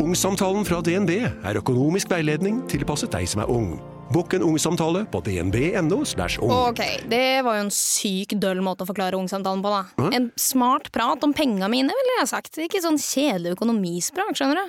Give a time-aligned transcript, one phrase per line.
[0.00, 3.74] Ungsamtalen fra DNB er økonomisk veiledning tilpasset deg som er ung.
[4.10, 5.98] Bokk en ungsamtale på dnb.no.
[6.00, 6.52] ung.
[6.54, 6.80] Ok,
[7.10, 10.08] det var jo en syk døll måte å forklare ungsamtalen på, da.
[10.16, 12.58] En smart prat om penga mine, ville jeg sagt.
[12.58, 14.66] Ikke sånn kjedelig økonomisprat, skjønner du.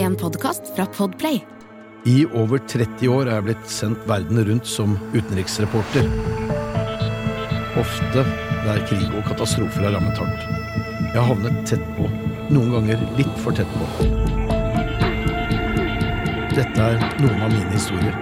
[0.00, 1.42] En podkast fra Podplay.
[2.06, 6.06] I over 30 år er jeg blitt sendt verden rundt som utenriksreporter.
[7.82, 8.22] Ofte
[8.62, 10.46] der krig og katastrofer har rammet hardt.
[11.10, 12.06] Jeg har havnet tett på,
[12.50, 13.86] noen ganger litt for tett på.
[16.56, 18.16] Dette er noen av mine historier.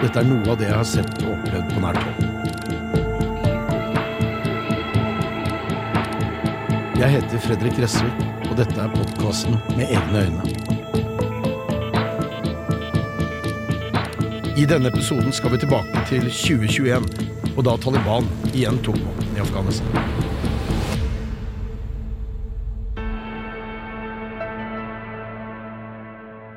[0.00, 2.26] Dette er noe av det jeg har sett og opplevd på nært hold.
[7.00, 10.42] Jeg heter Fredrik Gressvik, og dette er podkasten Med egne øyne.
[14.60, 17.08] I denne episoden skal vi tilbake til 2021,
[17.56, 20.19] og da Taliban igjen tok makten i Afghanistan.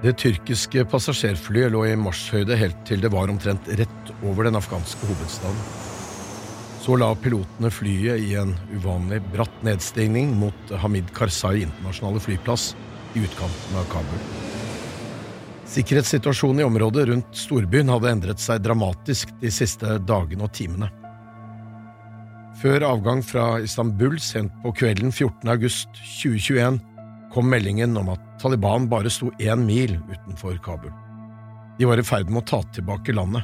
[0.03, 5.07] Det tyrkiske passasjerflyet lå i marsjhøyde helt til det var omtrent rett over den afghanske
[5.07, 5.62] hovedstaden.
[6.84, 12.73] Så la pilotene flyet i en uvanlig bratt nedstigning mot Hamid Karzai internasjonale flyplass
[13.15, 14.27] i utkanten av Kabul.
[15.71, 20.91] Sikkerhetssituasjonen i området rundt storbyen hadde endret seg dramatisk de siste dagene og timene.
[22.60, 25.48] Før avgang fra Istanbul sent på kvelden 14.
[25.48, 26.84] august 2021
[27.34, 30.93] kom meldingen om at Taliban bare sto én mil utenfor Kabul.
[31.77, 33.43] De var i ferd med å ta tilbake landet.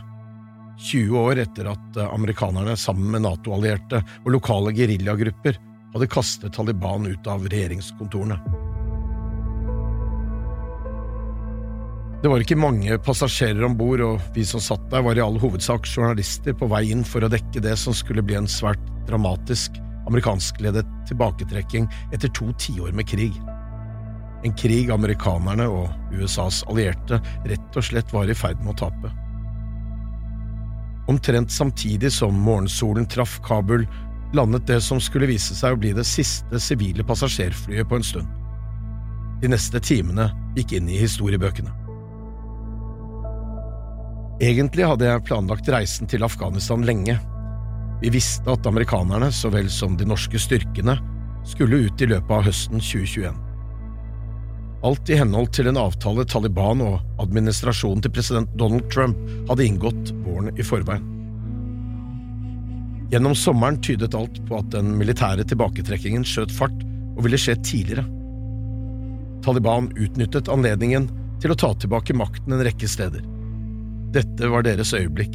[0.80, 5.58] 20 år etter at amerikanerne sammen med Nato-allierte og lokale geriljagrupper
[5.94, 8.38] hadde kastet Taliban ut av regjeringskontorene.
[12.20, 15.40] Det var ikke mange passasjerer om bord, og vi som satt der, var i all
[15.40, 19.80] hovedsak journalister på vei inn for å dekke det som skulle bli en svært dramatisk
[20.10, 23.36] amerikanskledet tilbaketrekking etter to tiår med krig.
[24.44, 29.12] En krig amerikanerne og USAs allierte rett og slett var i ferd med å tape.
[31.10, 33.88] Omtrent samtidig som morgensolen traff Kabul,
[34.34, 38.30] landet det som skulle vise seg å bli det siste sivile passasjerflyet på en stund.
[39.42, 41.74] De neste timene gikk inn i historiebøkene.
[44.40, 47.18] Egentlig hadde jeg planlagt reisen til Afghanistan lenge.
[48.00, 50.96] Vi visste at amerikanerne, så vel som de norske styrkene,
[51.44, 53.49] skulle ut i løpet av høsten 2021.
[54.80, 59.18] Alt i henhold til en avtale Taliban og administrasjonen til president Donald Trump
[59.50, 61.04] hadde inngått våren i forveien.
[63.12, 66.86] Gjennom sommeren tydet alt på at den militære tilbaketrekkingen skjøt fart
[67.18, 68.06] og ville skje tidligere.
[69.44, 71.10] Taliban utnyttet anledningen
[71.44, 73.26] til å ta tilbake makten en rekke steder.
[74.16, 75.34] Dette var deres øyeblikk.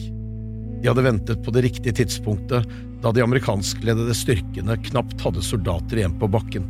[0.80, 2.64] De hadde ventet på det riktige tidspunktet
[3.04, 6.64] da de amerikanskledede styrkene knapt hadde soldater igjen på bakken.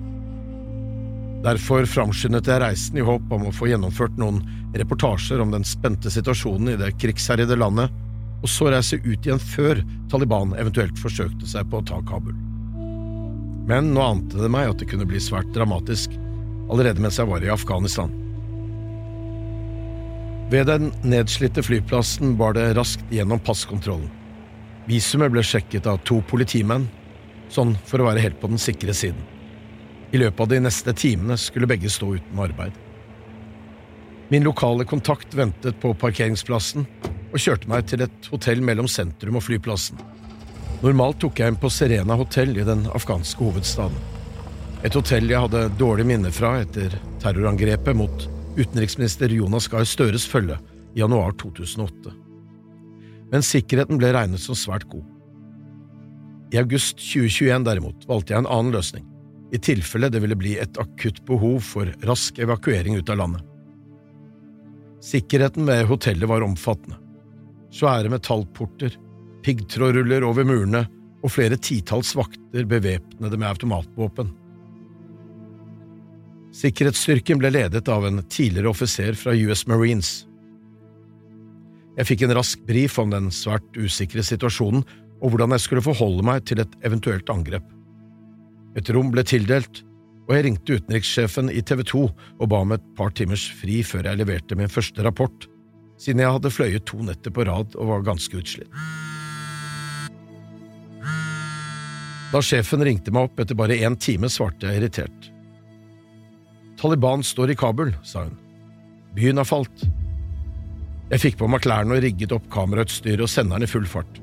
[1.44, 4.40] Derfor framskyndet jeg reisen i håp om å få gjennomført noen
[4.78, 7.92] reportasjer om den spente situasjonen i det krigsherjede landet,
[8.40, 9.82] og så reise ut igjen før
[10.12, 12.36] Taliban eventuelt forsøkte seg på å ta Kabul.
[13.68, 16.16] Men nå ante det meg at det kunne bli svært dramatisk
[16.72, 18.12] allerede mens jeg var i Afghanistan.
[20.52, 24.08] Ved den nedslitte flyplassen bar det raskt gjennom passkontrollen.
[24.88, 26.88] Visumet ble sjekket av to politimenn,
[27.52, 29.33] sånn for å være helt på den sikre siden.
[30.14, 32.74] I løpet av de neste timene skulle begge stå uten arbeid.
[34.30, 36.84] Min lokale kontakt ventet på parkeringsplassen
[37.32, 39.98] og kjørte meg til et hotell mellom sentrum og flyplassen.
[40.84, 43.96] Normalt tok jeg inn på Serena hotell i den afghanske hovedstaden.
[44.86, 50.60] Et hotell jeg hadde dårlig minne fra etter terrorangrepet mot utenriksminister Jonas Gahr Støres følge
[50.94, 52.12] i januar 2008.
[53.32, 55.02] Men sikkerheten ble regnet som svært god.
[56.54, 59.08] I august 2021 derimot valgte jeg en annen løsning
[59.52, 63.42] i tilfelle det ville bli et akutt behov for rask evakuering ut av landet.
[65.04, 66.96] Sikkerheten ved hotellet var omfattende.
[67.74, 68.94] Svære metallporter,
[69.44, 70.86] piggtrådruller over murene
[71.24, 74.30] og flere titalls vakter bevæpnede med automatvåpen.
[76.54, 80.12] Sikkerhetsstyrken ble ledet av en tidligere offiser fra US Marines.
[81.98, 84.84] Jeg fikk en rask brief om den svært usikre situasjonen
[85.20, 87.66] og hvordan jeg skulle forholde meg til et eventuelt angrep.
[88.74, 89.82] Et rom ble tildelt,
[90.24, 94.08] og jeg ringte utenrikssjefen i TV 2 og ba om et par timers fri før
[94.08, 95.48] jeg leverte min første rapport,
[96.00, 98.70] siden jeg hadde fløyet to netter på rad og var ganske utslitt.
[102.34, 105.28] Da sjefen ringte meg opp etter bare én time, svarte jeg irritert.
[106.80, 108.34] Taliban står i Kabul, sa hun.
[109.14, 109.84] Byen har falt.
[111.12, 114.18] Jeg fikk på meg klærne og rigget opp kamerautstyret og senderen i full fart.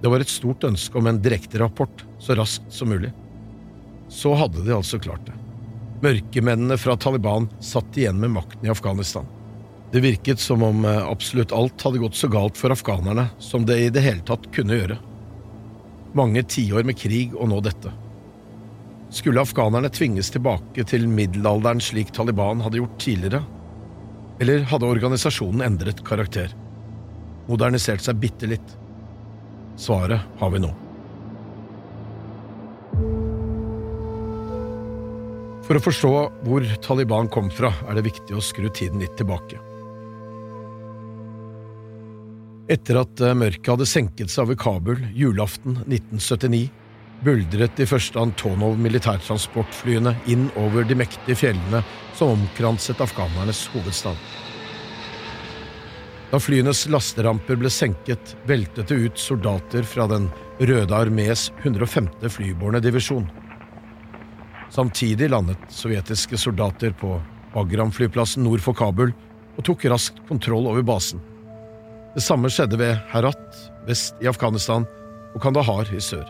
[0.00, 3.12] Det var et stort ønske om en direkte rapport så raskt som mulig.
[4.08, 5.34] Så hadde de altså klart det.
[6.04, 9.26] Mørkemennene fra Taliban satt igjen med makten i Afghanistan.
[9.94, 13.78] Det virket som om eh, absolutt alt hadde gått så galt for afghanerne som det
[13.78, 14.98] i det hele tatt kunne gjøre.
[16.18, 17.92] Mange tiår med krig og nå dette.
[19.14, 23.44] Skulle afghanerne tvinges tilbake til middelalderen slik Taliban hadde gjort tidligere?
[24.42, 26.50] Eller hadde organisasjonen endret karakter?
[27.46, 28.78] Modernisert seg bitte litt?
[29.78, 30.74] Svaret har vi nå.
[35.64, 36.12] For å forstå
[36.44, 39.60] hvor Taliban kom fra, er det viktig å skru tiden litt tilbake.
[42.68, 46.68] Etter at eh, mørket hadde senket seg over Kabul julaften 1979,
[47.24, 51.80] buldret de første Antonov militærtransportflyene inn over de mektige fjellene
[52.16, 54.18] som omkranset afghanernes hovedstad.
[56.32, 60.26] Da flyenes lasteramper ble senket, veltet det ut soldater fra Den
[60.58, 62.10] røde armés 105.
[62.32, 63.28] flybårne divisjon.
[64.74, 67.20] Samtidig landet sovjetiske soldater på
[67.54, 69.12] Bagram-flyplassen nord for Kabul
[69.54, 71.20] og tok raskt kontroll over basen.
[72.14, 74.86] Det samme skjedde ved Herat vest i Afghanistan
[75.34, 76.26] og Kandahar i sør.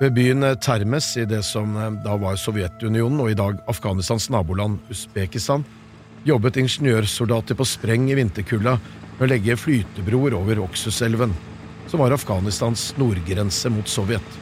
[0.00, 5.66] Ved byen Termes i det som da var Sovjetunionen og i dag Afghanistans naboland Usbekistan,
[6.24, 8.78] jobbet ingeniørsoldater på spreng i vinterkulda
[9.18, 11.36] med å legge flytebroer over Oksuselven,
[11.92, 14.41] som var Afghanistans nordgrense mot Sovjet.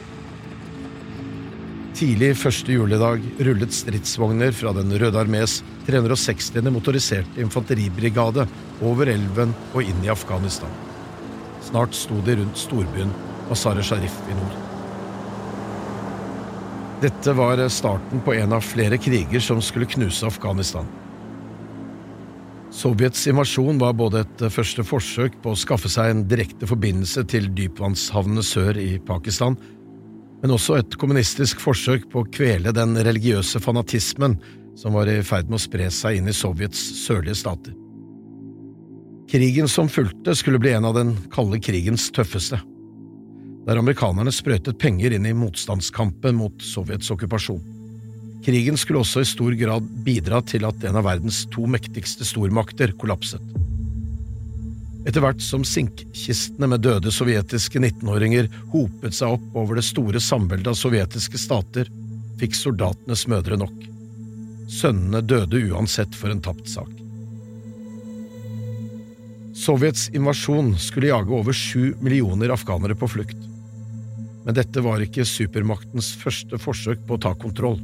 [1.91, 5.57] Tidlig første juledag rullet stridsvogner fra Den røde armés
[5.89, 6.53] 360.
[6.71, 8.45] motoriserte infanteribrigade
[8.81, 10.71] over elven og inn i Afghanistan.
[11.67, 13.11] Snart sto de rundt storbyen
[13.49, 14.55] Mazar-e Sharif i nord.
[17.01, 20.87] Dette var starten på en av flere kriger som skulle knuse Afghanistan.
[22.71, 27.49] Sovjets invasjon var både et første forsøk på å skaffe seg en direkte forbindelse til
[27.57, 29.57] dypvannshavnene sør i Pakistan,
[30.41, 34.39] men også et kommunistisk forsøk på å kvele den religiøse fanatismen
[34.79, 37.75] som var i ferd med å spre seg inn i Sovjets sørlige stater.
[39.31, 42.59] Krigen som fulgte, skulle bli en av den kalde krigens tøffeste,
[43.67, 47.61] der amerikanerne sprøytet penger inn i motstandskampen mot Sovjets okkupasjon.
[48.41, 52.95] Krigen skulle også i stor grad bidra til at en av verdens to mektigste stormakter
[52.97, 53.43] kollapset.
[55.01, 60.69] Etter hvert som sinkkistene med døde sovjetiske 19-åringer hopet seg opp over det store samveldet
[60.69, 61.89] av sovjetiske stater,
[62.37, 63.73] fikk soldatenes mødre nok.
[64.69, 66.91] Sønnene døde uansett for en tapt sak.
[69.57, 73.37] Sovjets invasjon skulle jage over sju millioner afghanere på flukt.
[74.45, 77.81] Men dette var ikke supermaktens første forsøk på å ta kontroll.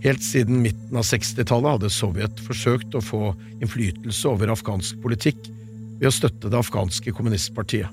[0.00, 5.50] Helt siden midten av 60-tallet hadde Sovjet forsøkt å få innflytelse over afghansk politikk
[6.00, 7.92] ved å støtte det afghanske kommunistpartiet.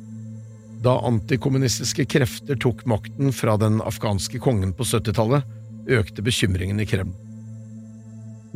[0.83, 5.43] Da antikommunistiske krefter tok makten fra den afghanske kongen på 70-tallet,
[5.87, 7.15] økte bekymringen i Kreml.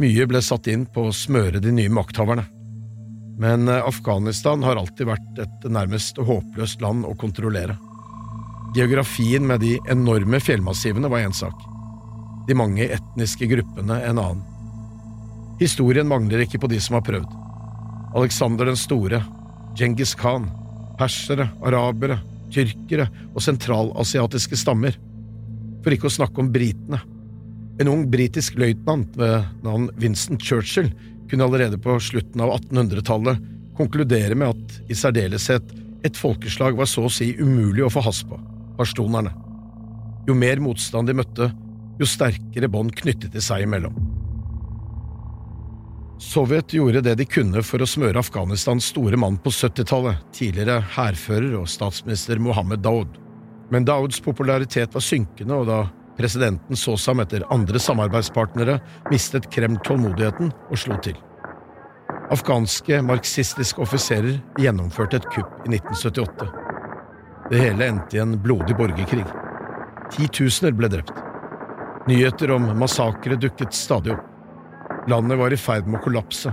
[0.01, 2.45] Mye ble satt inn på å smøre de nye makthaverne.
[3.42, 7.77] Men eh, Afghanistan har alltid vært et nærmest håpløst land å kontrollere.
[8.75, 11.57] Geografien med de enorme fjellmassivene var én sak,
[12.47, 14.45] de mange etniske gruppene en annen.
[15.59, 17.33] Historien mangler ikke på de som har prøvd.
[18.18, 19.19] Alexander den store,
[19.77, 20.50] Djengis Khan,
[21.00, 22.19] persere, arabere,
[22.51, 24.97] tyrkere og sentralasiatiske stammer.
[25.81, 27.00] For ikke å snakke om britene.
[27.81, 30.91] En ung britisk løytnant ved navn Vincent Churchill
[31.31, 33.40] kunne allerede på slutten av 1800-tallet
[33.78, 35.71] konkludere med at i særdeleshet
[36.06, 38.37] et folkeslag var så å si umulig å få has på,
[38.78, 39.31] pastonerne.
[40.28, 41.49] Jo mer motstand de møtte,
[42.01, 43.95] jo sterkere bånd knyttet de seg imellom.
[46.21, 51.56] Sovjet gjorde det de kunne for å smøre Afghanistans store mann på 70-tallet, tidligere hærfører
[51.57, 53.18] og statsminister Mohammed Daoud.
[53.73, 55.80] Men Daouds popularitet var synkende, og da
[56.19, 58.78] presidenten så seg om etter andre samarbeidspartnere,
[59.09, 61.18] mistet Kreml tålmodigheten og slo til.
[62.31, 66.51] Afghanske marxistiske offiserer gjennomførte et kupp i 1978.
[67.49, 69.25] Det hele endte i en blodig borgerkrig.
[70.13, 71.18] Titusener ble drept.
[72.06, 74.31] Nyheter om massakre dukket stadig opp.
[75.10, 76.52] Landet var i ferd med å kollapse.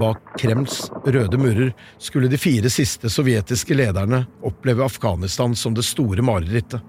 [0.00, 6.22] Bak Kremls røde murer skulle de fire siste sovjetiske lederne oppleve Afghanistan som det store
[6.24, 6.80] marerittet.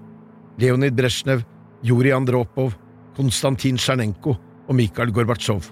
[0.60, 1.42] Leonid Brezjnev,
[1.82, 2.76] Jurij Andropov,
[3.16, 4.36] Konstantin Tsjernenko
[4.68, 5.70] og Mikhail Gorbatsjov.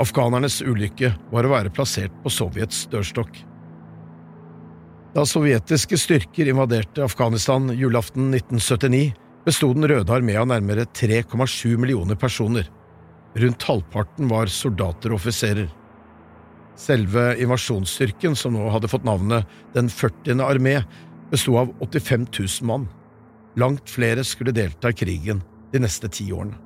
[0.00, 3.42] Afghanernes ulykke var å være plassert på Sovjets dørstokk.
[5.10, 9.10] Da sovjetiske styrker invaderte Afghanistan julaften 1979,
[9.44, 12.68] besto Den røde armé av nærmere 3,7 millioner personer.
[13.34, 15.68] Rundt halvparten var soldater og offiserer.
[16.80, 20.40] Selve invasjonsstyrken, som nå hadde fått navnet Den 40.
[20.42, 20.80] armé,
[21.30, 22.88] besto av 85 000 mann.
[23.58, 26.58] Langt flere skulle delta i krigen de neste ti årene.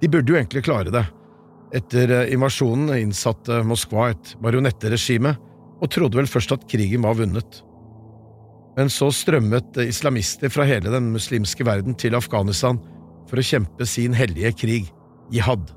[0.00, 1.04] De burde jo egentlig klare det.
[1.74, 5.34] Etter invasjonen innsatte Moskva et marionetteregime,
[5.78, 7.62] og trodde vel først at krigen var vunnet.
[8.78, 12.78] Men så strømmet islamister fra hele den muslimske verden til Afghanistan
[13.28, 14.88] for å kjempe sin hellige krig,
[15.30, 15.70] jihad.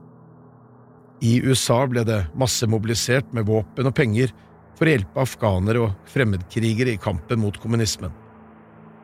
[1.22, 4.34] I USA ble det massemobilisert med våpen og penger
[4.78, 8.14] for å hjelpe afghanere og fremmedkrigere i kampen mot kommunismen.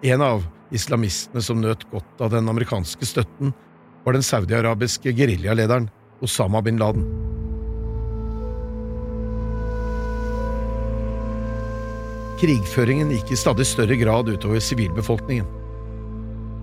[0.01, 3.54] En av islamistene som nøt godt av den amerikanske støtten,
[4.06, 5.89] var den saudiarabiske geriljalederen
[6.24, 7.04] Osama bin Laden.
[12.38, 15.46] Krigføringen gikk i stadig større grad utover sivilbefolkningen.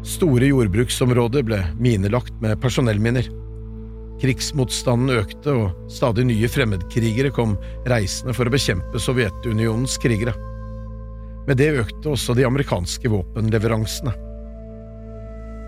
[0.07, 3.27] Store jordbruksområder ble minelagt med personellminner.
[4.23, 7.57] Krigsmotstanden økte, og stadig nye fremmedkrigere kom
[7.91, 10.35] reisende for å bekjempe Sovjetunionens krigere.
[11.49, 14.15] Med det økte også de amerikanske våpenleveransene.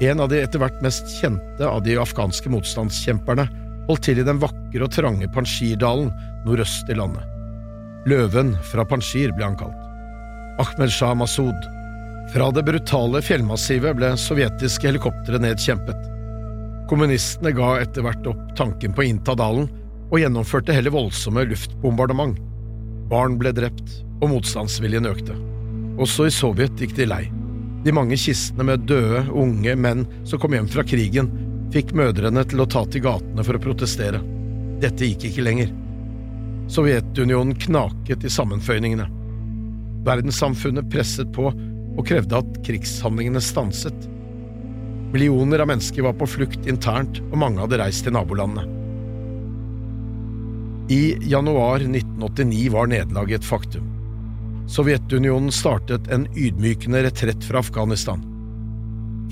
[0.07, 3.47] En av de etter hvert mest kjente av de afghanske motstandskjemperne
[3.87, 6.11] holdt til i den vakre og trange Panjshirdalen
[6.47, 7.25] nordøst i landet.
[8.07, 9.83] Løven fra Panjshir ble han kalt.
[10.63, 11.73] Ahmed Shah Masud.
[12.33, 16.16] Fra det brutale fjellmassivet ble sovjetiske helikoptre nedkjempet.
[16.87, 19.67] Kommunistene ga etter hvert opp tanken på å innta dalen,
[20.07, 22.39] og gjennomførte heller voldsomme luftbombardement.
[23.11, 25.35] Barn ble drept, og motstandsviljen økte.
[26.03, 27.25] Også i Sovjet gikk de lei.
[27.87, 31.31] De mange kistene med døde, unge menn som kom hjem fra krigen,
[31.75, 34.23] fikk mødrene til å ta til gatene for å protestere.
[34.83, 35.71] Dette gikk ikke lenger.
[36.71, 39.07] Sovjetunionen knaket i sammenføyningene.
[40.07, 44.07] Verdenssamfunnet presset på og krevde at krigshandlingene stanset.
[45.17, 48.67] Millioner av mennesker var på flukt internt, og mange hadde reist til nabolandene.
[50.93, 53.87] I januar 1989 var nederlaget et faktum.
[54.69, 58.21] Sovjetunionen startet en ydmykende retrett fra Afghanistan.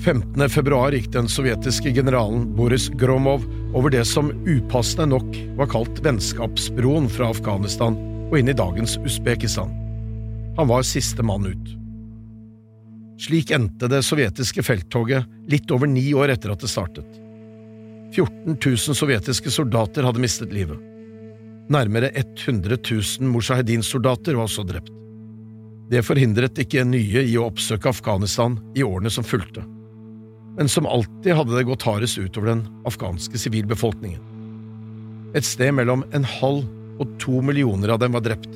[0.01, 0.49] 15.
[0.49, 3.45] februar gikk den sovjetiske generalen Boris Gromov
[3.77, 8.01] over det som upassende nok var kalt vennskapsbroen fra Afghanistan
[8.31, 9.69] og inn i dagens Usbekistan.
[10.57, 11.75] Han var siste mann ut.
[13.21, 17.07] Slik endte det sovjetiske felttoget litt over ni år etter at det startet.
[18.15, 20.79] 14 000 sovjetiske soldater hadde mistet livet.
[21.71, 24.91] Nærmere 100 000 mujahedin-soldater var også drept.
[25.89, 29.65] Det forhindret ikke nye i å oppsøke Afghanistan i årene som fulgte
[30.55, 34.21] men som alltid hadde det gått hardest utover den afghanske sivilbefolkningen.
[35.35, 36.63] Et sted mellom en halv
[37.01, 38.51] og to millioner av dem var drept.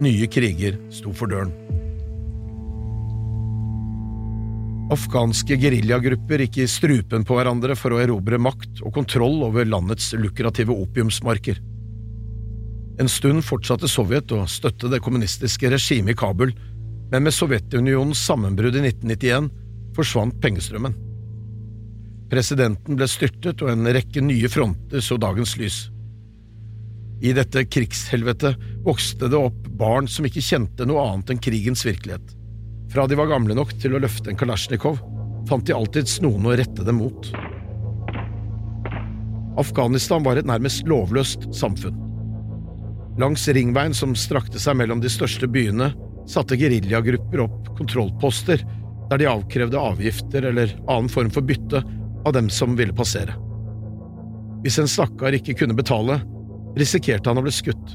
[0.00, 1.52] Nye kriger sto for døren.
[4.90, 10.08] Afghanske geriljagrupper gikk i strupen på hverandre for å erobre makt og kontroll over landets
[10.18, 11.60] lukrative opiumsmarker.
[12.98, 16.50] En stund fortsatte Sovjet å støtte det kommunistiske regimet i Kabul,
[17.12, 19.46] men med Sovjetunionens sammenbrudd i 1991
[19.94, 20.98] forsvant pengestrømmen.
[22.30, 25.78] Presidenten ble styrtet, og en rekke nye fronter så dagens lys.
[27.22, 32.39] I dette krigshelvetet vokste det opp barn som ikke kjente noe annet enn krigens virkelighet.
[32.90, 34.98] Fra de var gamle nok til å løfte en kalasjnikov,
[35.46, 37.28] fant de alltids noen å rette dem mot.
[39.60, 41.98] Afghanistan var et nærmest lovløst samfunn.
[43.20, 45.92] Langs ringveien som strakte seg mellom de største byene,
[46.30, 48.62] satte geriljagrupper opp kontrollposter
[49.10, 51.82] der de avkrevde avgifter eller annen form for bytte
[52.26, 53.34] av dem som ville passere.
[54.64, 56.20] Hvis en stakkar ikke kunne betale,
[56.78, 57.94] risikerte han å bli skutt.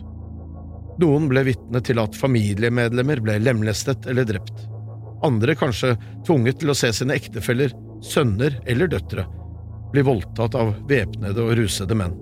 [1.03, 4.65] Noen ble vitne til at familiemedlemmer ble lemlestet eller drept.
[5.24, 5.95] Andre kanskje
[6.25, 7.72] tvunget til å se sine ektefeller,
[8.03, 9.25] sønner eller døtre
[9.95, 12.15] bli voldtatt av væpnede og rusede menn.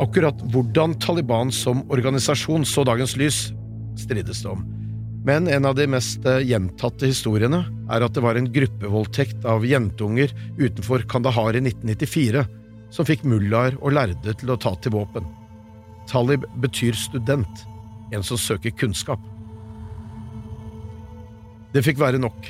[0.00, 3.50] Akkurat hvordan Taliban som organisasjon så dagens lys,
[4.00, 4.64] strides det om.
[5.22, 7.60] Men en av de mest eh, gjentatte historiene
[7.92, 12.46] er at det var en gruppevoldtekt av jentunger utenfor Kandahar i 1994
[12.90, 15.28] som fikk mullaer og lærde til å ta til våpen.
[16.10, 17.66] Talib betyr student,
[18.10, 19.20] en som søker kunnskap.
[21.74, 22.48] Det fikk være nok.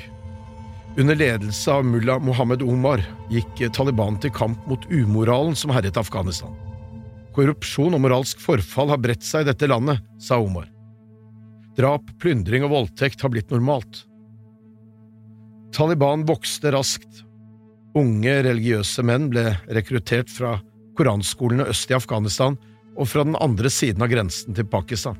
[0.99, 6.51] Under ledelse av mulla Mohammed Omar gikk Taliban til kamp mot umoralen som herjet Afghanistan.
[7.31, 10.67] Korrupsjon og moralsk forfall har bredt seg i dette landet, sa Omar.
[11.77, 14.03] Drap, plyndring og voldtekt har blitt normalt.
[15.71, 17.23] Taliban vokste raskt.
[17.95, 20.57] Unge religiøse menn ble rekruttert fra
[20.99, 22.57] koranskolene øst i Afghanistan
[22.97, 25.15] og fra den andre siden av grensen til Pakistan.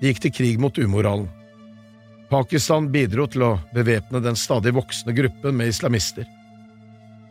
[0.00, 1.28] De gikk til krig mot umoralen.
[2.30, 6.28] Pakistan bidro til å bevæpne den stadig voksende gruppen med islamister.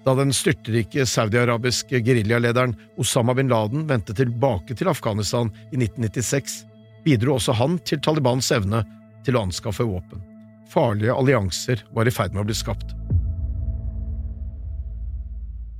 [0.03, 6.63] Da den styrtrike saudiarabiske geriljalederen Osama bin Laden vendte tilbake til Afghanistan i 1996,
[7.05, 8.83] bidro også han til Talibans evne
[9.23, 10.23] til å anskaffe våpen.
[10.69, 12.91] Farlige allianser var i ferd med å bli skapt.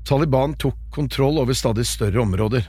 [0.08, 2.64] Taliban tok kontroll over stadig større områder.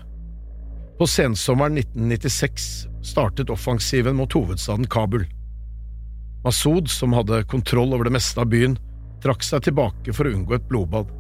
[0.98, 2.72] På sensommeren 1996
[3.06, 5.24] startet offensiven mot hovedstaden Kabul.
[6.44, 8.78] Masud, som hadde kontroll over det meste av byen,
[9.20, 11.10] trakk seg tilbake for å unngå et blodbad.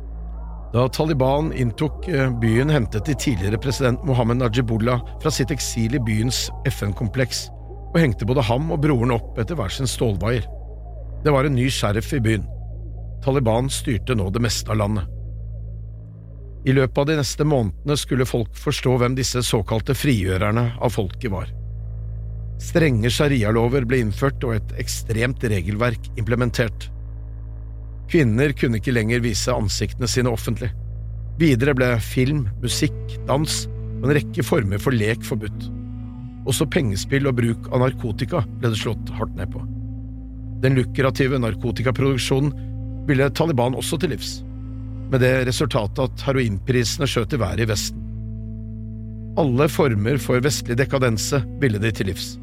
[0.72, 6.02] Da Taliban inntok eh, byen, hentet de tidligere president Mohammed Najibullah fra sitt eksil i
[6.06, 7.48] byens FN-kompleks
[7.90, 10.46] og hengte både ham og broren opp etter hver sin stålvaier.
[11.24, 12.46] Det var en ny sheriff i byen.
[13.24, 15.10] Taliban styrte nå det meste av landet.
[16.68, 21.32] I løpet av de neste månedene skulle folk forstå hvem disse såkalte frigjørerne av folket
[21.32, 21.50] var.
[22.60, 26.90] Strenge sharialover ble innført og et ekstremt regelverk implementert.
[28.10, 30.68] Kvinner kunne ikke lenger vise ansiktene sine offentlig.
[31.40, 32.98] Videre ble film, musikk,
[33.28, 33.62] dans
[34.00, 35.70] og en rekke former for lek forbudt.
[36.48, 39.64] Også pengespill og bruk av narkotika ble det slått hardt ned på.
[40.60, 42.52] Den lukrative narkotikaproduksjonen
[43.08, 44.40] ville Taliban også til livs
[45.10, 48.06] med det resultatet at heroinprisene skjøt i været i Vesten.
[49.40, 52.34] Alle former for vestlig dekadense ville de til livs.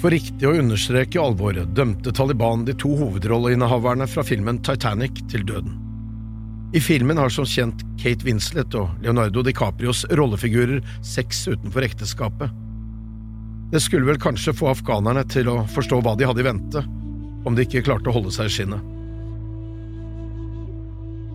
[0.00, 5.74] For riktig å understreke alvoret dømte Taliban de to hovedrolleinnehaverne fra filmen Titanic til døden.
[6.72, 12.48] I filmen har som kjent Kate Winslet og Leonardo DiCaprios rollefigurer sex utenfor ekteskapet.
[13.74, 16.84] Det skulle vel kanskje få afghanerne til å forstå hva de hadde i vente,
[17.44, 18.86] om de ikke klarte å holde seg i skinnet.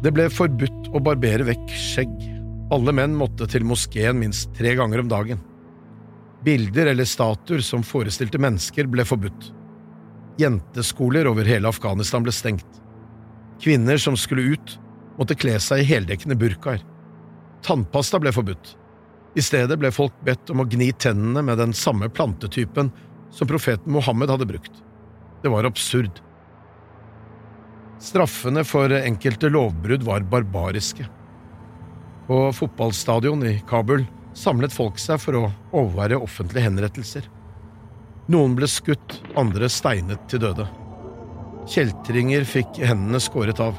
[0.01, 2.15] Det ble forbudt å barbere vekk skjegg.
[2.74, 5.51] Alle menn måtte til moskeen minst tre ganger om dagen.
[6.45, 9.51] Bilder eller statuer som forestilte mennesker, ble forbudt.
[10.37, 12.81] Jenteskoler over hele Afghanistan ble stengt.
[13.61, 14.75] Kvinner som skulle ut,
[15.17, 16.83] måtte kle seg i heldekkende burkaer.
[17.65, 18.75] Tannpasta ble forbudt.
[19.35, 22.91] I stedet ble folk bedt om å gni tennene med den samme plantetypen
[23.33, 24.83] som profeten Mohammed hadde brukt.
[25.41, 26.21] Det var absurd.
[27.99, 31.07] Straffene for enkelte lovbrudd var barbariske.
[32.27, 34.05] På fotballstadion i Kabul
[34.36, 37.28] samlet folk seg for å overvære offentlige henrettelser.
[38.32, 40.65] Noen ble skutt, andre steinet til døde.
[41.69, 43.78] Kjeltringer fikk hendene skåret av.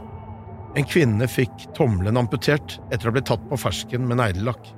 [0.76, 4.72] En kvinne fikk tommelen amputert etter å ha blitt tatt på fersken med neglelakk.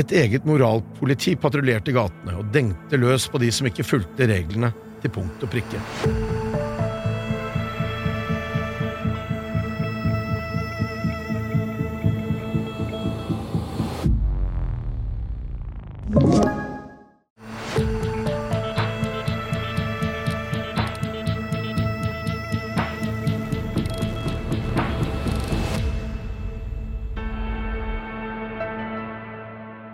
[0.00, 5.14] Et eget moralpoliti patruljerte gatene og dengte løs på de som ikke fulgte reglene til
[5.14, 6.39] punkt og prikke.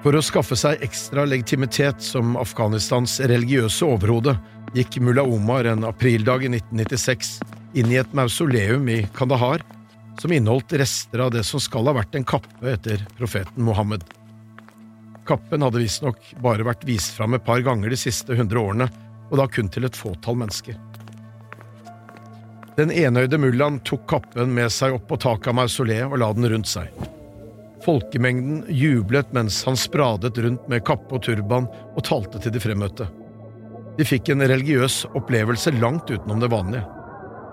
[0.07, 4.37] For å skaffe seg ekstra legitimitet som Afghanistans religiøse overhode
[4.77, 7.31] gikk mulla Omar en aprildag i 1996
[7.83, 9.65] inn i et mausoleum i Kandahar
[10.23, 14.07] som inneholdt rester av det som skal ha vært en kappe etter profeten Mohammed.
[15.27, 18.87] Kappen hadde visstnok bare vært vist fram et par ganger de siste hundre årene,
[19.27, 20.79] og da kun til et fåtall mennesker.
[22.79, 26.53] Den enøyde mullaen tok kappen med seg opp på taket av mausoleet og la den
[26.55, 26.95] rundt seg.
[27.87, 33.07] Folkemengden jublet mens han spradet rundt med kappe og turban og talte til de fremmøtte.
[33.97, 36.83] De fikk en religiøs opplevelse langt utenom det vanlige.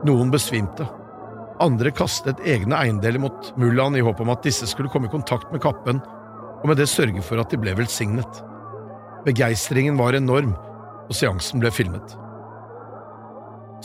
[0.08, 0.88] Noen besvimte.
[1.62, 5.54] Andre kastet egne eiendeler mot mullaen i håp om at disse skulle komme i kontakt
[5.54, 6.02] med kappen,
[6.64, 8.42] og med det sørge for at de ble velsignet.
[9.28, 10.58] Begeistringen var enorm,
[11.06, 12.18] og seansen ble filmet.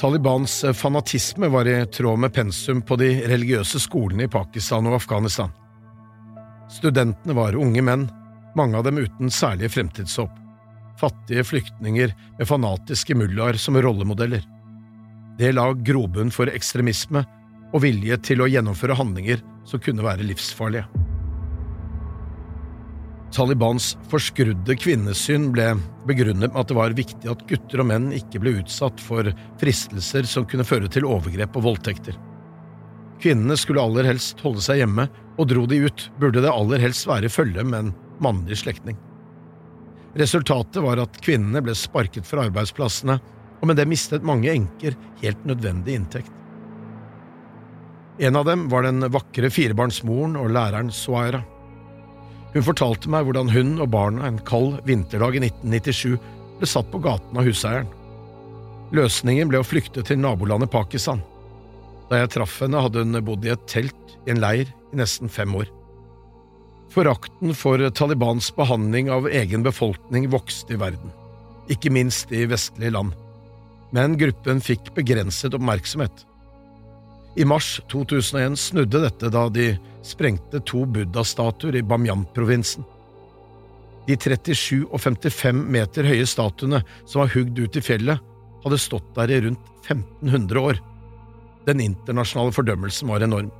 [0.01, 5.53] Talibans fanatisme var i tråd med pensum på de religiøse skolene i Pakistan og Afghanistan.
[6.69, 8.07] Studentene var unge menn,
[8.57, 10.33] mange av dem uten særlige fremtidshåp.
[11.01, 14.43] Fattige flyktninger med fanatiske mullaer som rollemodeller.
[15.39, 17.23] Det la grobunn for ekstremisme
[17.73, 20.89] og vilje til å gjennomføre handlinger som kunne være livsfarlige.
[23.33, 25.75] Talibans forskrudde kvinnesyn ble
[26.09, 29.29] begrunnet med at det var viktig at gutter og menn ikke ble utsatt for
[29.61, 32.17] fristelser som kunne føre til overgrep og voldtekter.
[33.23, 37.07] Kvinnene skulle aller helst holde seg hjemme, og dro de ut, burde det aller helst
[37.09, 38.99] være følge med en mannlig slektning.
[40.19, 43.19] Resultatet var at kvinnene ble sparket fra arbeidsplassene,
[43.59, 46.33] og med det mistet mange enker helt nødvendig inntekt.
[48.19, 51.45] En av dem var den vakre firebarnsmoren og læreren Suaira.
[52.55, 56.17] Hun fortalte meg hvordan hun og barna en kald vinterdag i 1997
[56.59, 57.91] ble satt på gaten av huseieren.
[58.95, 61.21] Løsningen ble å flykte til nabolandet Pakistan.
[62.09, 65.31] Da jeg traff henne, hadde hun bodd i et telt i en leir i nesten
[65.33, 65.69] fem år.
[66.93, 71.13] Forakten for Talibans behandling av egen befolkning vokste i verden,
[71.69, 73.13] ikke minst i vestlige land,
[73.93, 76.25] men gruppen fikk begrenset oppmerksomhet.
[77.39, 82.87] I mars 2001 snudde dette da de sprengte to buddha-statuer i Bamyan-provinsen.
[84.09, 88.25] De 37 og 55 meter høye statuene som var hugd ut i fjellet,
[88.65, 90.81] hadde stått der i rundt 1500 år.
[91.69, 93.51] Den internasjonale fordømmelsen var enorm.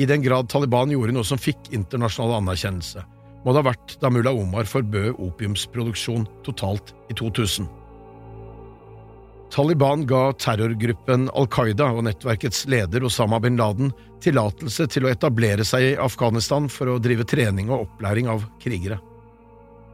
[0.00, 3.04] I den grad Taliban gjorde noe som fikk internasjonal anerkjennelse,
[3.44, 7.68] må det ha vært da mulla Omar forbød opiumsproduksjon totalt i 2000.
[9.50, 13.90] Taliban ga terrorgruppen Al Qaida og nettverkets leder Osama bin Laden
[14.22, 19.00] tillatelse til å etablere seg i Afghanistan for å drive trening og opplæring av krigere.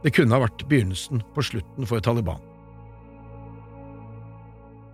[0.03, 2.43] Det kunne ha vært begynnelsen på slutten for Taliban.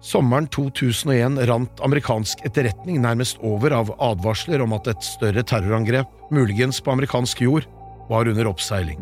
[0.04, 6.82] Sommeren 2001 rant amerikansk etterretning nærmest over av advarsler om at et større terrorangrep, muligens
[6.84, 7.68] på amerikansk jord,
[8.10, 9.00] var under oppseiling.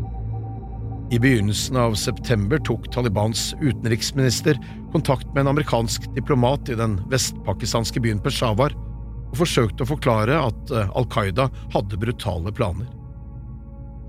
[1.12, 4.60] I begynnelsen av september tok Talibans utenriksminister
[4.94, 8.76] kontakt med en amerikansk diplomat i den vestpakistanske byen Peshawar
[9.32, 12.86] og forsøkte å forklare at eh, Al Qaida hadde brutale planer.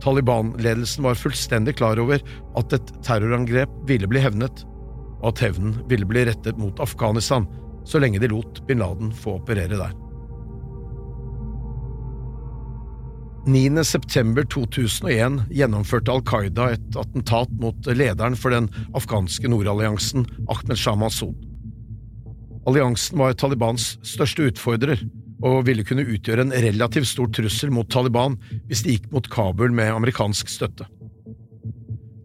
[0.05, 2.21] Taliban-ledelsen var fullstendig klar over
[2.59, 4.67] at et terrorangrep ville bli hevnet,
[5.23, 7.47] og at hevnen ville bli rettet mot Afghanistan
[7.89, 9.95] så lenge de lot bin Laden få operere der.
[13.47, 13.83] 9.
[13.83, 20.95] september 2001 gjennomførte Al Qaida et attentat mot lederen for den afghanske nordalliansen, Ahmed Shah
[20.99, 21.35] Massoud.
[22.71, 25.03] Alliansen var Talibans største utfordrer
[25.43, 29.75] og ville kunne utgjøre en relativt stor trussel mot Taliban hvis de gikk mot Kabul
[29.75, 30.87] med amerikansk støtte.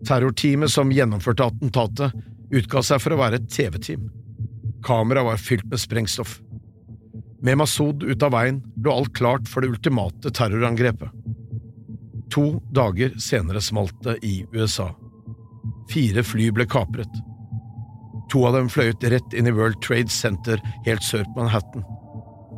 [0.05, 2.13] Terrorteamet som gjennomførte attentatet,
[2.53, 4.07] utga seg for å være et TV-team.
[4.86, 6.38] Kameraet var fylt med sprengstoff.
[7.43, 11.12] Med Masud ut av veien lå alt klart for det ultimate terrorangrepet.
[12.33, 14.89] To dager senere smalt det i USA.
[15.91, 17.21] Fire fly ble kapret.
[18.31, 21.86] To av dem fløyet rett inn i World Trade Center helt sør på Manhattan.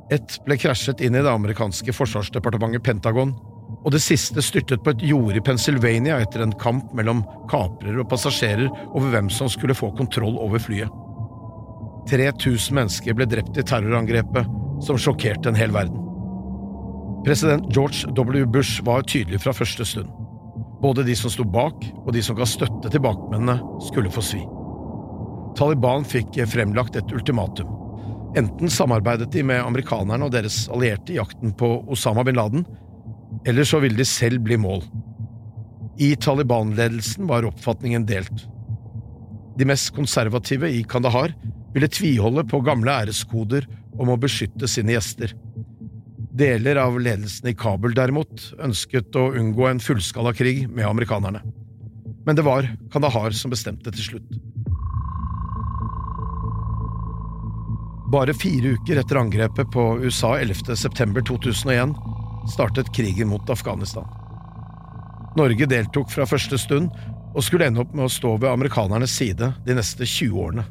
[0.10, 3.36] Ett ble krasjet inn i det amerikanske forsvarsdepartementet Pentagon,
[3.80, 8.10] og det siste styrtet på et jorde i Pennsylvania etter en kamp mellom kaprere og
[8.12, 10.92] passasjerer over hvem som skulle få kontroll over flyet.
[12.10, 14.48] 3000 mennesker ble drept i terrorangrepet
[14.84, 16.06] som sjokkerte en hel verden.
[17.26, 18.46] President George W.
[18.46, 20.10] Bush var tydelig fra første stund.
[20.82, 24.40] Både de som sto bak, og de som ga støtte til bakmennene, skulle få svi.
[25.60, 27.68] Taliban fikk fremlagt et ultimatum.
[28.40, 32.64] Enten samarbeidet de med amerikanerne og deres allierte i jakten på Osama bin Laden,
[33.48, 34.84] eller så ville de selv bli mål.
[36.00, 38.46] I Taliban-ledelsen var oppfatningen delt.
[39.60, 41.34] De mest konservative i Kandahar
[41.74, 43.68] ville tviholde på gamle æreskoder
[44.00, 45.34] om å beskytte sine gjester.
[46.40, 51.42] Deler av ledelsen i Kabul, derimot, ønsket å unngå en fullskalakrig med amerikanerne.
[52.26, 54.40] Men det var Kandahar som bestemte til slutt.
[58.10, 60.64] Bare fire uker etter angrepet på USA 11.
[62.40, 64.06] september 2001 startet krigen mot Afghanistan.
[65.38, 66.90] Norge deltok fra første stund
[67.36, 70.66] og skulle ende opp med å stå ved amerikanernes side de neste 20 årene.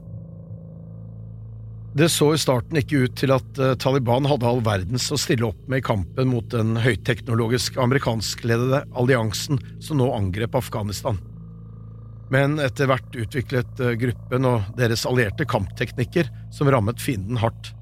[1.94, 5.48] Det så i starten ikke ut til at eh, Taliban hadde all verdens å stille
[5.48, 11.18] opp med i kampen mot den høyteknologisk amerikanskledede alliansen som nå angrep Afghanistan
[12.32, 17.72] men etter hvert utviklet eh, gruppen og deres allierte kampteknikker som rammet fienden hardt.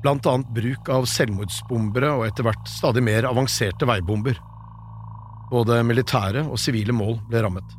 [0.00, 4.38] Annet bruk av selvmordsbombere og etter hvert stadig mer avanserte veibomber.
[5.50, 7.76] Både militære og sivile mål ble rammet.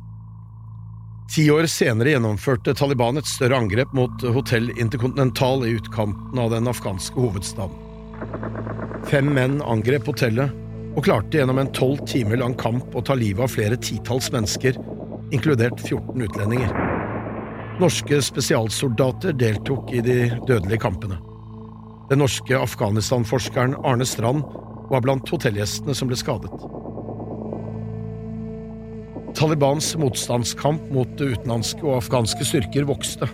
[1.32, 6.68] Ti år senere gjennomførte Taliban et større angrep mot Hotell Intercontinental i utkanten av den
[6.70, 7.78] afghanske hovedstaden.
[9.08, 10.52] Fem menn angrep hotellet
[10.92, 14.76] og klarte gjennom en tolv timer lang kamp å ta livet av flere titalls mennesker
[15.32, 16.76] inkludert 14 utlendinger.
[17.80, 21.31] Norske spesialsoldater deltok i de dødelige kampene.
[22.12, 24.44] Den norske Afghanistan-forskeren Arne Strand
[24.90, 26.50] var blant hotellgjestene som ble skadet.
[29.32, 33.30] Talibans motstandskamp mot utenlandske og afghanske styrker vokste.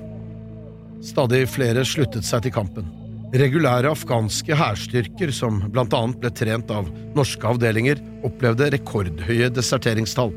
[1.03, 2.87] Stadig flere sluttet seg til kampen.
[3.35, 6.87] Regulære afghanske hærstyrker, som blant annet ble trent av
[7.19, 7.99] norske avdelinger,
[8.31, 10.31] opplevde rekordhøye deserteringstall.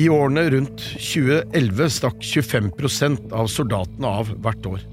[0.00, 4.88] I årene rundt 2011 stakk 25% av soldatene av hvert år.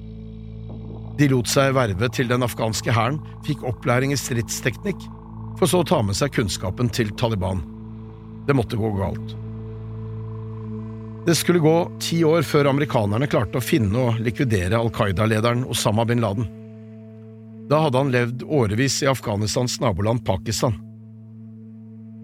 [1.19, 5.01] De lot seg verve til den afghanske hæren, fikk opplæring i stridsteknikk,
[5.59, 7.59] for så å ta med seg kunnskapen til Taliban.
[8.47, 9.33] Det måtte gå galt.
[11.27, 16.05] Det skulle gå ti år før amerikanerne klarte å finne og likvidere Al Qaida-lederen Osama
[16.07, 16.47] bin Laden.
[17.69, 20.79] Da hadde han levd årevis i Afghanistans naboland Pakistan.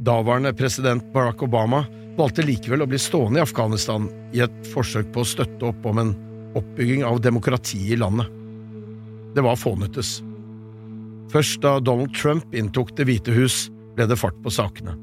[0.08, 1.84] Daværende president Barack Obama
[2.15, 5.99] valgte likevel å bli stående i Afghanistan i et forsøk på å støtte opp om
[6.01, 6.15] en
[6.55, 8.31] oppbygging av demokrati i landet.
[9.36, 10.19] Det var fånyttes.
[11.34, 14.95] Først da Donald Trump inntok Det hvite hus, ble det fart på sakene.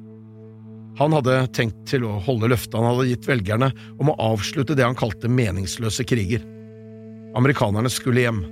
[1.00, 4.84] Han hadde tenkt til å holde løftet han hadde gitt velgerne om å avslutte det
[4.84, 6.44] han kalte meningsløse kriger.
[7.38, 8.42] Amerikanerne skulle hjem.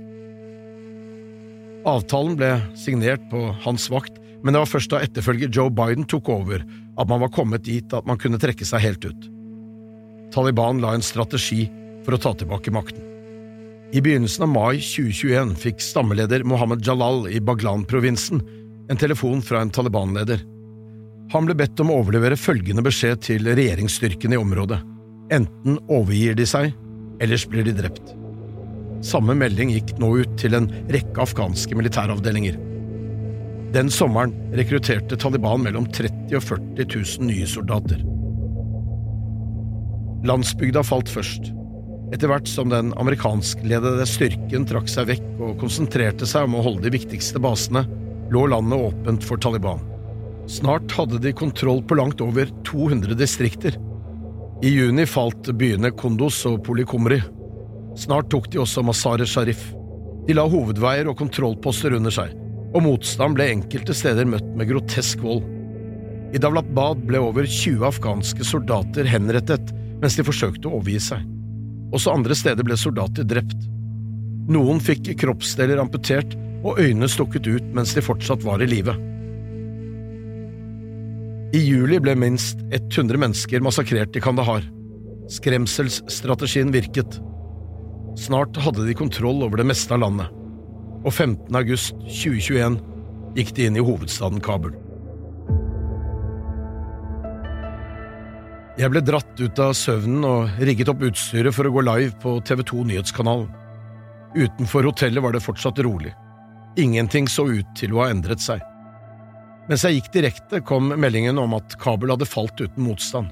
[1.85, 6.29] Avtalen ble signert på hans vakt, men det var først da etterfølger Joe Biden tok
[6.33, 9.29] over at man var kommet dit at man kunne trekke seg helt ut.
[10.33, 11.67] Taliban la en strategi
[12.05, 13.05] for å ta tilbake makten.
[13.91, 18.39] I begynnelsen av mai 2021 fikk stammeleder Mohammed Jalal i Baglan-provinsen
[18.91, 20.39] en telefon fra en Taliban-leder.
[21.33, 24.79] Han ble bedt om å overlevere følgende beskjed til regjeringsstyrkene i området.
[25.35, 26.71] Enten overgir de seg,
[27.23, 28.15] ellers blir de drept.
[29.03, 32.55] Samme melding gikk nå ut til en rekke afghanske militæravdelinger.
[33.75, 38.03] Den sommeren rekrutterte Taliban mellom 30 og 40 000 nye soldater.
[40.27, 41.51] Landsbygda falt først.
[42.11, 46.89] Etter hvert som den amerikanskledede styrken trakk seg vekk og konsentrerte seg om å holde
[46.89, 47.85] de viktigste basene,
[48.31, 49.79] lå landet åpent for Taliban.
[50.51, 53.77] Snart hadde de kontroll på langt over 200 distrikter.
[54.61, 57.21] I juni falt byene Kondos og Polikumri.
[57.97, 59.69] Snart tok de også Mazar-e Sharif.
[60.27, 62.35] De la hovedveier og kontrollposter under seg,
[62.75, 65.47] og motstand ble enkelte steder møtt med grotesk vold.
[66.35, 69.71] I Davlatbad ble over 20 afghanske soldater henrettet
[70.01, 71.23] mens de forsøkte å overgi seg.
[71.91, 73.67] Også andre steder ble soldater drept.
[74.51, 78.95] Noen fikk kroppsdeler amputert og øynene stukket ut mens de fortsatt var i live.
[81.51, 84.63] I juli ble minst 100 mennesker massakrert i Kandahar.
[85.31, 87.17] Skremselsstrategien virket.
[88.19, 90.31] Snart hadde de kontroll over det meste av landet,
[91.03, 91.51] og 15.
[91.55, 92.79] august 2021
[93.35, 94.75] gikk de inn i hovedstaden Kabul.
[98.81, 102.31] Jeg ble dratt ut av søvnen og rigget opp utstyret for å gå live på
[102.47, 103.51] TV2 Nyhetskanalen.
[104.33, 106.15] Utenfor hotellet var det fortsatt rolig.
[106.81, 108.63] Ingenting så ut til å ha endret seg.
[109.69, 113.29] Mens jeg gikk direkte, kom meldingen om at Kabul hadde falt uten motstand.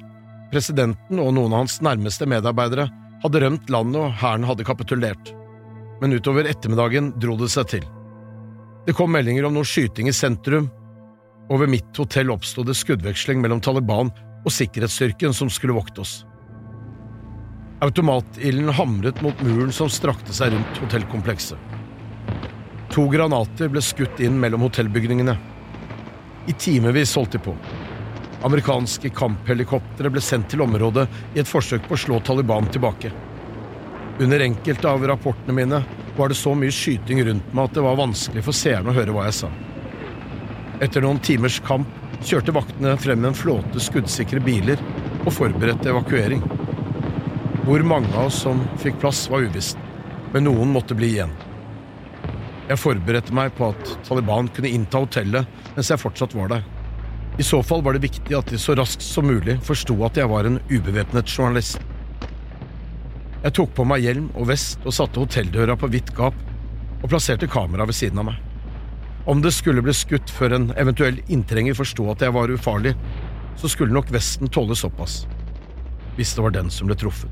[0.53, 2.85] Presidenten og noen av hans nærmeste medarbeidere
[3.25, 5.33] hadde rømt landet og hæren hadde kapitulert.
[5.97, 7.89] Men utover ettermiddagen dro det seg til.
[8.85, 10.69] Det kom meldinger om noe skyting i sentrum,
[11.49, 14.13] og ved mitt hotell oppsto det skuddveksling mellom Taliban
[14.45, 16.13] og sikkerhetsstyrken som skulle vokte oss.
[17.83, 21.57] Automatilden hamret mot muren som strakte seg rundt hotellkomplekset.
[22.91, 25.35] To granater ble skutt inn mellom hotellbygningene.
[26.49, 27.53] I timevis holdt de på.
[28.43, 33.11] Amerikanske kamphelikoptre ble sendt til området i et forsøk på å slå Taliban tilbake.
[34.19, 35.81] Under enkelte av rapportene mine
[36.17, 39.15] var det så mye skyting rundt meg at det var vanskelig for seerne å høre
[39.15, 39.51] hva jeg sa.
[40.83, 41.87] Etter noen timers kamp
[42.25, 44.81] kjørte vaktene frem en flåte skuddsikre biler
[45.25, 46.41] og forberedte evakuering.
[47.65, 49.77] Hvor mange av oss som fikk plass, var uvisst,
[50.33, 51.31] men noen måtte bli igjen.
[52.69, 56.65] Jeg forberedte meg på at Taliban kunne innta hotellet mens jeg fortsatt var der.
[57.39, 60.29] I så fall var det viktig at de så raskt som mulig forsto at jeg
[60.29, 61.79] var en ubevæpnet journalist.
[63.39, 66.35] Jeg tok på meg hjelm og vest og satte hotelldøra på vidt gap
[66.99, 68.48] og plasserte kamera ved siden av meg.
[69.29, 72.95] Om det skulle bli skutt før en eventuell inntrenger forsto at jeg var ufarlig,
[73.61, 75.19] så skulle nok vesten tåle såpass.
[76.17, 77.29] Hvis det var den som ble truffet.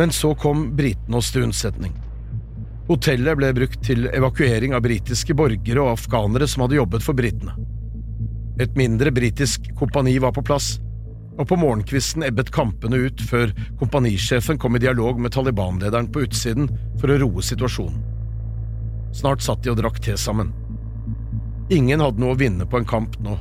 [0.00, 1.92] Men så kom britene oss til unnsetning.
[2.88, 7.52] Hotellet ble brukt til evakuering av britiske borgere og afghanere som hadde jobbet for britene.
[8.56, 10.78] Et mindre britisk kompani var på plass,
[11.36, 16.70] og på morgenkvisten ebbet kampene ut før kompanisjefen kom i dialog med Taliban-lederen på utsiden
[16.96, 18.05] for å roe situasjonen.
[19.14, 20.52] Snart satt de og drakk te sammen.
[21.72, 23.36] Ingen hadde noe å vinne på en kamp nå.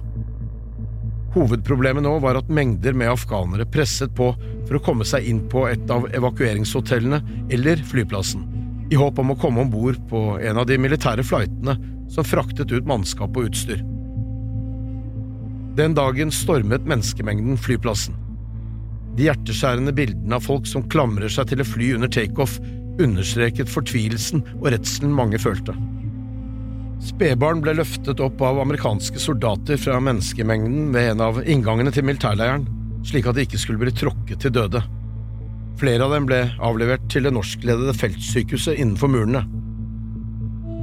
[1.35, 4.29] Hovedproblemet nå var at mengder med afghanere presset på
[4.65, 7.19] for å komme seg inn på et av evakueringshotellene
[7.53, 8.45] eller flyplassen,
[8.89, 11.75] i håp om å komme om bord på en av de militære flightene
[12.09, 13.83] som fraktet ut mannskap og utstyr.
[15.75, 18.15] Den dagen stormet menneskemengden flyplassen.
[19.15, 22.57] De hjerteskjærende bildene av folk som klamrer seg til et fly under takeoff,
[23.01, 25.75] understreket fortvilelsen og redselen mange følte.
[27.05, 32.65] Spedbarn ble løftet opp av amerikanske soldater fra menneskemengden ved en av inngangene til militærleiren,
[33.05, 34.81] slik at de ikke skulle bli tråkket til døde.
[35.77, 39.43] Flere av dem ble avlevert til det norskledede feltsykehuset innenfor murene.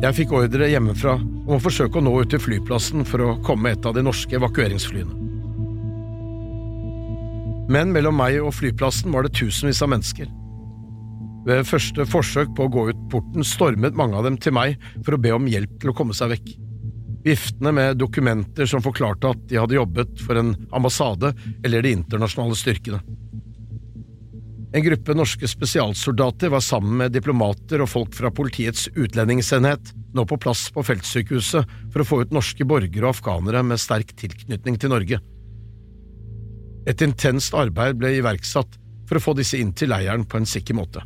[0.02, 3.72] Jeg fikk ordre hjemmefra om å forsøke å nå ut til flyplassen for å komme
[3.72, 5.18] et av de norske evakueringsflyene.
[7.72, 10.28] Men mellom meg og flyplassen var det tusenvis av mennesker.
[11.46, 15.16] Ved første forsøk på å gå ut porten stormet mange av dem til meg for
[15.16, 16.52] å be om hjelp til å komme seg vekk.
[17.26, 22.58] Viftende med dokumenter som forklarte at de hadde jobbet for en ambassade eller de internasjonale
[22.58, 23.02] styrkene.
[24.72, 30.38] En gruppe norske spesialsoldater var sammen med diplomater og folk fra politiets utlendingsenhet nå på
[30.40, 34.94] plass på feltsykehuset for å få ut norske borgere og afghanere med sterk tilknytning til
[34.94, 35.20] Norge.
[36.88, 38.78] Et intenst arbeid ble iverksatt
[39.10, 41.04] for å få disse inn til leiren på en sikker måte.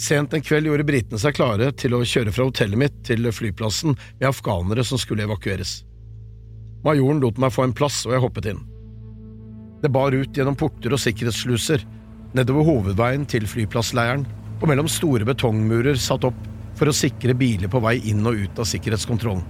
[0.00, 3.92] Sent en kveld gjorde britene seg klare til å kjøre fra hotellet mitt til flyplassen
[3.92, 5.82] med afghanere som skulle evakueres.
[6.86, 8.62] Majoren lot meg få en plass, og jeg hoppet inn.
[9.82, 11.84] Det bar ut gjennom porter og sikkerhetssluser,
[12.32, 16.38] nedover hovedveien til flyplassleiren og mellom store betongmurer satt opp
[16.78, 19.44] for å sikre biler på vei inn og ut av sikkerhetskontrollen.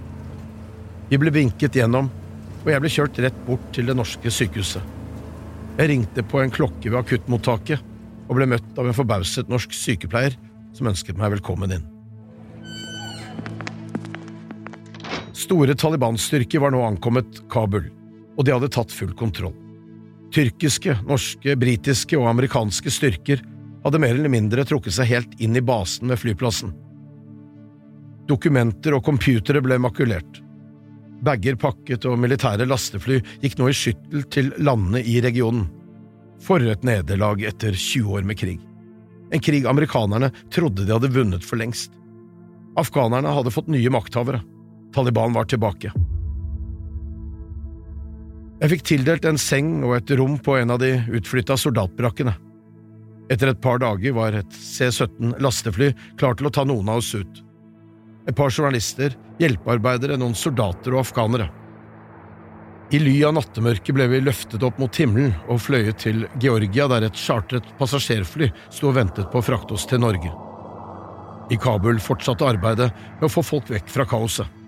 [1.11, 2.09] Vi ble vinket gjennom,
[2.61, 4.83] og jeg ble kjørt rett bort til det norske sykehuset.
[5.77, 7.87] Jeg ringte på en klokke ved akuttmottaket
[8.31, 10.37] og ble møtt av en forbauset norsk sykepleier
[10.71, 11.87] som ønsket meg velkommen inn.
[15.35, 17.89] Store Taliban-styrker var nå ankommet Kabul,
[18.37, 19.57] og de hadde tatt full kontroll.
[20.31, 23.41] Tyrkiske, norske, britiske og amerikanske styrker
[23.83, 26.71] hadde mer eller mindre trukket seg helt inn i basen ved flyplassen.
[28.31, 30.39] Dokumenter og computere ble makulert.
[31.21, 35.67] Bager pakket og militære lastefly gikk nå i skyttel til landene i regionen.
[36.41, 38.59] For et nederlag etter 20 år med krig.
[39.31, 41.93] En krig amerikanerne trodde de hadde vunnet for lengst.
[42.79, 44.41] Afghanerne hadde fått nye makthavere.
[44.95, 45.91] Taliban var tilbake.
[48.61, 52.33] Jeg fikk tildelt en seng og et rom på en av de utflytta soldatbrakkene.
[53.31, 57.13] Etter et par dager var et C-17 lastefly klar til å ta noen av oss
[57.15, 57.41] ut.
[58.29, 61.47] Et par journalister, hjelpearbeidere, noen soldater og afghanere.
[62.91, 67.05] I ly av nattemørket ble vi løftet opp mot himmelen og fløyet til Georgia, der
[67.07, 70.31] et chartret passasjerfly sto og ventet på å frakte oss til Norge.
[71.51, 72.89] I Kabul fortsatte arbeidet
[73.21, 74.59] med å få folk vekk fra kaoset.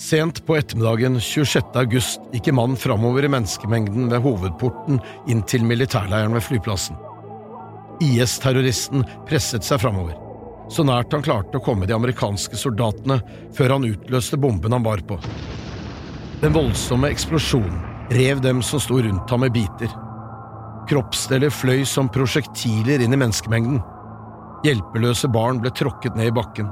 [0.00, 1.74] Sent på ettermiddagen 26.
[1.80, 7.00] august gikk en mann framover i menneskemengden ved hovedporten inn til militærleiren ved flyplassen.
[8.00, 10.16] IS-terroristen presset seg framover,
[10.70, 13.18] så nært han klarte å komme de amerikanske soldatene
[13.56, 15.18] før han utløste bomben han var på.
[16.40, 17.82] Den voldsomme eksplosjonen
[18.14, 19.90] rev dem som sto rundt ham med biter.
[20.90, 23.80] Kroppsdeler fløy som prosjektiler inn i menneskemengden.
[24.66, 26.70] Hjelpeløse barn ble tråkket ned i bakken.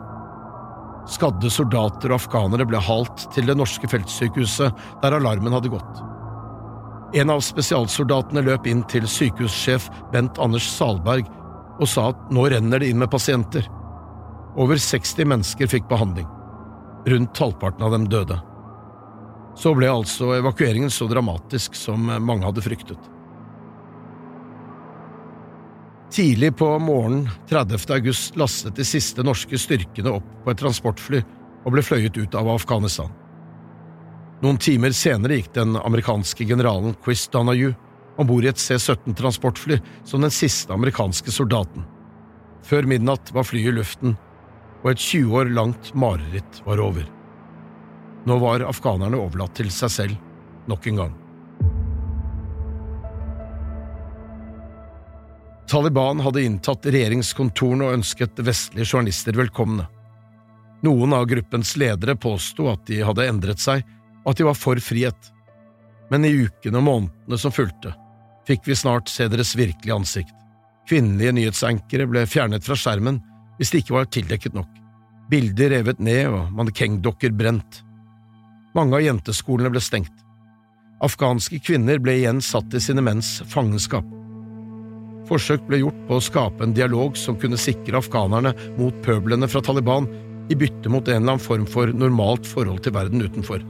[1.08, 6.02] Skadde soldater og afghanere ble halt til det norske feltsykehuset der alarmen hadde gått.
[7.16, 11.28] En av spesialsoldatene løp inn til sykehussjef Bent Anders Salberg
[11.78, 13.64] og sa at nå renner det inn med pasienter.
[14.58, 16.26] Over 60 mennesker fikk behandling.
[17.06, 18.40] Rundt halvparten av dem døde.
[19.58, 22.98] Så ble altså evakueringen så dramatisk som mange hadde fryktet.
[26.10, 27.86] Tidlig på morgenen 30.
[27.94, 31.22] august lastet de siste norske styrkene opp på et transportfly
[31.62, 33.10] og ble fløyet ut av Afghanistan.
[34.42, 37.76] Noen timer senere gikk den amerikanske generalen Chris Donahue
[38.18, 41.84] om bord i et C-17-transportfly som den siste amerikanske soldaten.
[42.66, 44.16] Før midnatt var flyet i luften,
[44.82, 47.06] og et 20 år langt mareritt var over.
[48.28, 51.16] Nå var afghanerne overlatt til seg selv nok en gang.
[55.68, 59.84] Taliban hadde inntatt regjeringskontorene og ønsket vestlige journalister velkomne.
[60.86, 63.82] Noen av gruppens ledere påsto at de hadde endret seg,
[64.24, 65.32] og at de var for frihet.
[66.08, 67.92] Men i ukene og månedene som fulgte,
[68.48, 70.32] fikk vi snart se deres virkelige ansikt.
[70.88, 73.20] Kvinnelige nyhetsankere ble fjernet fra skjermen
[73.58, 74.70] hvis det ikke var tildekket nok.
[75.28, 77.82] Bilder revet ned og mannekengdokker brent.
[78.76, 80.14] Mange av jenteskolene ble stengt.
[81.04, 84.06] Afghanske kvinner ble igjen satt i sine menns fangenskap.
[85.28, 89.60] Forsøk ble gjort på å skape en dialog som kunne sikre afghanerne mot pøblene fra
[89.64, 90.08] Taliban
[90.48, 93.60] i bytte mot en eller annen form for normalt forhold til verden utenfor.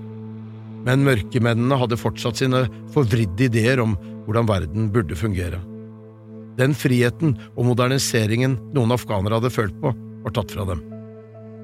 [0.86, 2.62] Men mørkemennene hadde fortsatt sine
[2.94, 3.96] forvridde ideer om
[4.28, 5.58] hvordan verden burde fungere.
[6.58, 9.92] Den friheten og moderniseringen noen afghanere hadde følt på,
[10.24, 10.82] var tatt fra dem.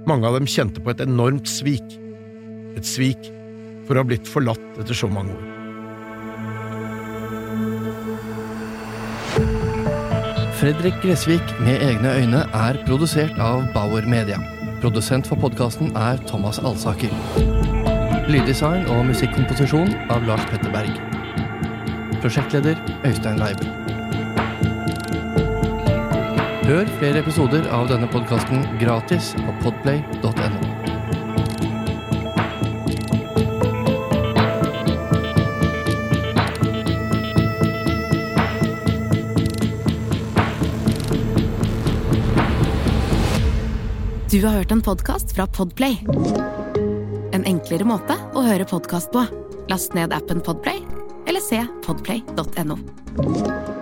[0.06, 1.96] Mange av dem kjente på et enormt svik.
[2.78, 3.30] Et svik
[3.88, 5.50] for å ha blitt forlatt etter så mange år.
[10.60, 14.38] Fredrik Gressvik med egne øyne er produsert av Bauer Media.
[14.80, 17.12] Produsent for podkasten er Thomas Alsaker.
[18.30, 21.00] Lyddesign og musikkomposisjon av Lars Petter Berg.
[22.22, 23.83] Prosjektleder Øystein Leibe.
[26.64, 30.70] Hør flere episoder av denne podkasten gratis på podplay.no.
[44.32, 46.00] Du har hørt en podkast fra Podplay.
[47.36, 49.28] En enklere måte å høre podkast på.
[49.68, 50.80] Last ned appen Podplay,
[51.28, 53.73] eller se podplay.no.